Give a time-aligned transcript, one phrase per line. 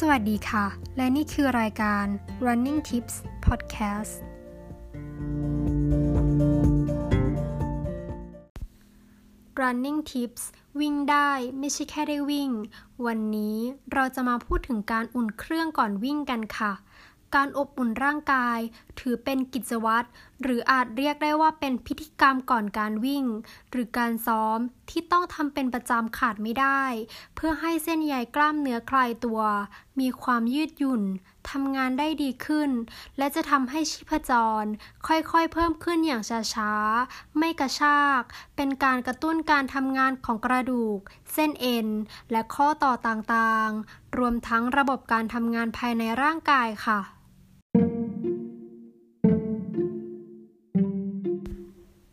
[0.00, 2.04] สวัสดีค่ะ และนี่คือรายการ
[2.46, 3.14] Running Tips
[3.46, 4.14] Podcast
[9.60, 10.42] Running Tips
[10.80, 12.50] วิ่งได้ไม่ใช่แค่ได้วิ่ง
[13.06, 13.56] วันนี้
[13.92, 16.72] เราจะมาพูดถึงการอุ่นเครื่องก่อนวิ่งกันค่ะ
[17.34, 18.58] การอบอุ่นร่างกาย
[19.00, 20.06] ถือเป็นกิจวัตร
[20.42, 23.24] หรืออาจเรียกได้ว่าเป็นพิธีกรรมก่อนการวิ่ง
[23.70, 24.58] หรือการซ้อม
[24.90, 26.82] ที่ต้องทำเป็นประจำขาดไม่ได้
[27.34, 29.40] เพื่อให้เส้นใยกล้ามเนื้อคลายตัว
[30.00, 31.02] มีความยืดหยุ่น
[31.50, 32.70] ทำงานได้ดีขึ้น
[33.18, 34.32] และจะทำให้ชีพจ
[34.62, 34.64] ร
[35.06, 36.22] ค่อยๆเพิ่มขึ้นอย่าง
[36.54, 38.22] ช้าๆ ไม่กระชาก
[38.56, 40.98] เป็นการกระตุ้นการทำงานของกระดูก
[41.32, 41.88] เส้นเอ็น
[42.30, 47.00] และข้อต่อต่างๆ รวมทั้งระบบการทำงานภายในร่างกายค่ะ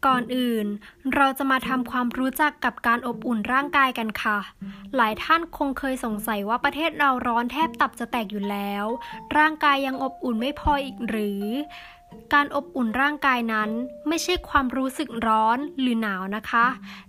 [0.06, 0.68] ก่อนอื่น
[1.16, 4.40] เราจะมาทำความรู้จักกับการอบอุ่นร่างกายกันค่ะ
[4.96, 8.86] หลายท่านคงเคยสงสัยว่าประเทศเราร้อนแทบตับจะแตกอยู่แล้ว
[9.38, 11.44] ร่างกายยังอบอุ่นไม่พออีกหรือ
[12.34, 13.70] การอบอุ่นร่างกายนั้น
[14.08, 16.66] ไม่ใช่ความรู้สึกร้อนหรือหนาวนะคะ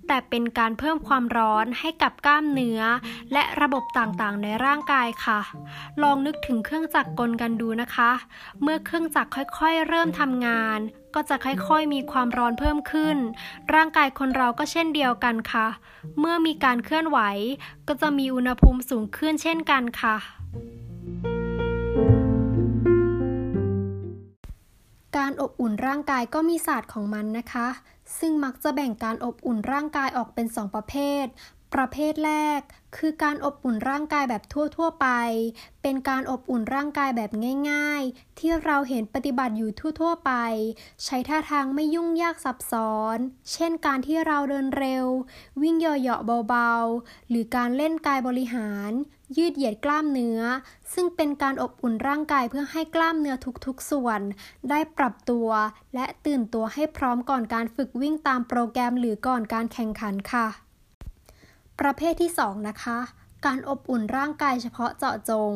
[0.06, 2.80] แต่เป็นการเพิ่มความร้อนให้กับกล้ามเนื้อ
[3.32, 5.40] และระบบต่างๆ ในร่างกายค่ะ
[6.02, 8.10] ลองนึกถึงเครื่องจักรกลกันดูนะคะ
[8.62, 10.78] เมื่อเครื่องจักรค่อยๆ เริ่มทำงาน
[11.14, 13.16] ก็จะค่อยๆ มีความร้อนเพิ่มขึ้น
[13.74, 15.66] ร่างกายคนเราก็เช่นเดียวกันค่ะ
[16.18, 17.18] เมื่อมีการเคลื่อนไหว
[17.88, 20.16] ก็จะมีอุณหภูมิสูงขึ้นเช่นกันค่ะ
[25.26, 27.68] การอบอุ่นร่างกายก็มีศาสตร์ของมันนะคะ
[28.18, 31.24] ซึ่งมักจะแบ่งการอบอุ่นร่างกายออกเป็น 2 ประเภท
[31.74, 32.60] ประเภทแรก
[32.96, 35.08] คือการอบอุ่นร่างกายแบบทั่ว ๆ ไป
[35.82, 37.30] เป็นการอบอุ่นร่างกายแบบ
[37.70, 40.32] ง่าย ๆ ที่เราเห็นปฏิบัติอยู่ทั่ว ๆ ไป
[41.04, 43.18] ใช้ท่าทางไม่ยุ่งยากซับซ้อน
[43.52, 45.06] เช่นการที่เราเดินเร็ว
[45.62, 48.92] วิ่งเหยาะๆเบา ๆ หรือการเล่นกายบริหาร
[49.36, 50.40] ยืดเหยียดกล้ามเนื้อ
[50.94, 53.36] ซึ่งเป็นการอบอุ่นร่างกายเพื่อให้กล้ามเนื้อ
[53.66, 54.20] ทุกๆส่วน
[54.70, 55.48] ได้ปรับตัว
[55.94, 60.46] และตื่นตัวให้พร้อมก่อนการฝึกวิ่งตามโปรแกรมหรือก่อนการแข่งขันค่ะ
[61.80, 62.98] ประเภทที่ 2 นะคะ
[63.46, 65.52] การอบอุ่นร่างกายเฉพาะเจาะจง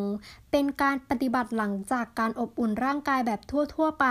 [0.51, 3.41] เป็นการปฏิบัติหลังจากการอบอุ่นร่างกายแบบ
[3.75, 4.07] ทั่ว ๆ ไป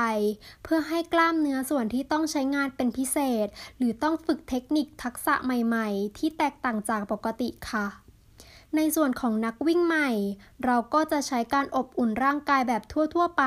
[0.63, 3.47] เพื่อให้กล้ามเนื้อส่วนที่ต้องใช้งานเป็นพิเศษ
[3.77, 8.06] หรือต้องฝึกเทคนิคทักษะใหม่ ๆ ที่แตกต่างจากปกติค่ะ
[8.75, 10.09] ในส่วนของนักวิ่งใหม่
[10.65, 13.45] เราก็จะใช้การอบอุ่นร่างกายแบบทั่ว ๆ ไป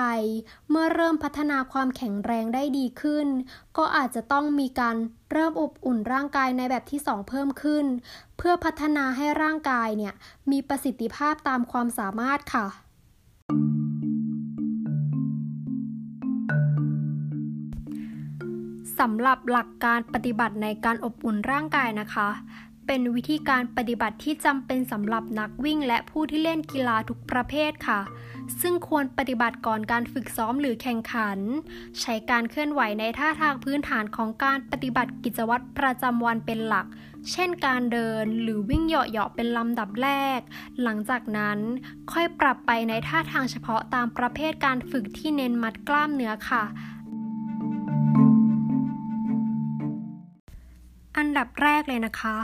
[0.71, 3.27] เมื่อเริ่มพัฒนาความแข็งแรงได้ดีขึ้น
[3.77, 4.97] ก็อาจจะต้องมีการ
[5.33, 7.85] เริ่มอบอุ่นร่างกายในแบบที่ 2 เพิ่มขึ้น
[8.37, 10.15] เพื่อพัฒนาให้ร่างกายเนี่ย
[10.51, 12.67] มีประสิทธิภาพตามความสามารถค่ะ
[18.99, 22.29] สำหรับหลักการปฏิบัติในการอบอุ่นร่างกายนะคะ
[22.87, 28.01] เป็นวิธีการปฏิบัติที่จำเป็นสำหรับนักวิ่งและผู้ที่เล่นกีฬาทุกประเภทค่ะ
[28.61, 31.39] ซึ่งควรปฏิบัติก่อนการฝึกซ้อมหรือแข่งขัน
[32.01, 36.87] ใช้การเคลื่อนไหวในท่าทางพื้นฐานของการปฏิบัติกิจวัตรประจำวันเป็นหลัก
[37.33, 40.41] เช่นการเดินหรือวิ่งเหยาะๆเป็นลำดับแรก
[40.83, 41.59] หลังจากนั้น
[42.13, 46.65] ค่อยปรับไปในท่าทางเฉพาะตามประเภทการฝึกที่เน้นมัดกล้ามเนื้อค่ะ
[51.17, 52.37] อันดับแรกเลยนะคะ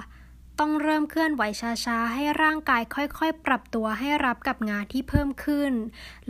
[0.61, 5.73] ต้องเริ่มเคลื่อนไหวช้าๆ ให้ร่างกายค่อยๆ ปรับตัวให้รับกับงานที่เพิ่มขึ้น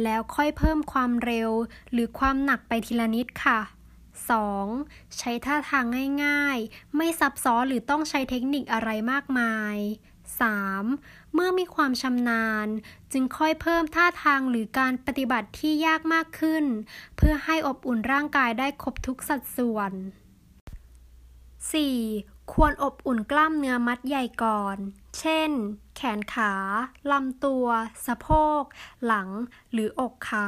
[0.02, 1.50] แล้วค่อยเพิ่มความเร็ว
[1.92, 3.60] หรือความหนักไปทีละนิดค่ะ
[4.38, 5.18] 2.
[5.18, 5.84] ใช้ท่าทาง
[6.24, 9.76] ง่ายๆ ไม่ซับซ้อนหรือต้องใช้เทคนิคอะไรมากมาย
[10.54, 11.32] 3.
[11.34, 12.66] เมื่อมีความชำนาญ
[13.12, 16.64] จึงค่อยเพิ่มท่าทางหรือการปฏิบัติที่ยากมากขึ้น
[17.16, 20.00] เพื่อให้อบอุ่นร่างกายได้ครบทุกสัดส่วน 4.
[22.52, 24.76] ควรอบอุ่นกล้ามเนื้อมัดใหญ่ก่อน
[25.18, 25.50] เช่น
[25.96, 26.52] แขนขา
[27.10, 27.66] ลำตัว
[28.06, 28.28] สะโพ
[28.60, 28.62] ก
[29.04, 29.28] หลัง
[29.72, 30.46] หรือ อกค่ะ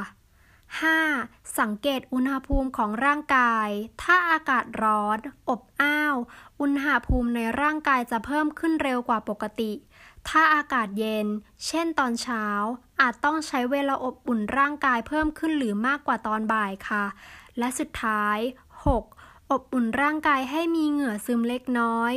[0.79, 1.59] 5.
[1.59, 3.67] สังเกตอุณหภูมิของร่างกาย
[4.03, 5.17] ถ้าอากาศร้อน
[5.49, 6.15] อบอ้าว
[6.61, 9.71] อุณหภูมิในร่างกายจะเพิ่มขึ้นเร็วกว่าปกติ
[10.29, 11.27] ถ้าอากาศเย็น
[11.67, 12.45] เช่นตอนเช้า
[13.01, 17.05] อาจต้องใช้เวลาอบอุ่นร่างกายเพิ่มขึ้นหรือมากกว่าตอนบ่ายค่ะ
[17.57, 18.37] และสุดท้าย
[18.85, 19.18] 6.
[19.51, 22.13] อบอุ่นร่างกายให้มีเหงื่อซึมเล็กน้อย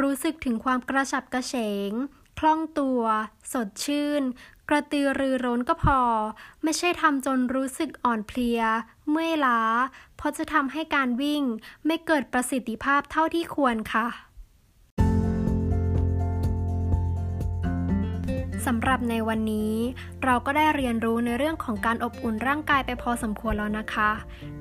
[0.00, 1.54] รู้สึกถึงความกระฉับกระเฉ
[1.90, 1.92] ง
[2.38, 3.02] คล่องตัว
[3.52, 4.22] สดชื่น
[4.68, 6.00] กระตือรือร้นก็พอ
[6.62, 8.60] ไม่ใช่ทำจนรู้สึกอ่อนเพลีย
[9.10, 9.60] เมื่อยล้า
[10.16, 11.42] เพราะจะทำให้การวิ่ง
[11.86, 14.06] ไม่เกิดประสิทธิภาพเท่าที่ควรค่ะ
[18.66, 19.74] สำหรับในวันนี้
[20.24, 24.10] เราก็ได้เรียนรู้ในเรื่องของการอบอุ่นร่างกายไปพอสมควรแล้วนะคะ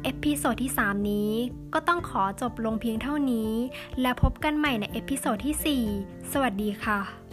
[0.03, 1.31] episode ที่ 3 นี้
[1.73, 3.51] ก็ต้องขอจบลงเพียงเท่านี้
[4.01, 7.25] และพบกันใหม่ใน episode ที่ 4 สวัสดีค่ะ